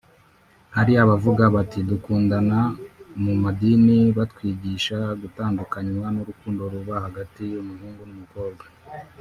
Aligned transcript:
Hari 0.75 0.93
abavuga 1.03 1.43
bati" 1.55 1.79
Gukundana 1.91 2.59
mu 3.23 3.33
madini 3.43 3.97
batwigisha 4.17 4.97
gutandukanywa 5.21 6.07
n’urukundo 6.15 6.61
ruba 6.73 6.95
hagati 7.05 7.41
y’umuhungu 7.53 8.01
n’umukobwa 8.05 8.65